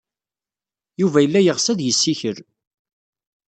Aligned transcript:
Yuba 1.01 1.19
yella 1.21 1.39
yeɣs 1.41 1.65
ad 1.71 1.79
yessikel. 1.83 2.37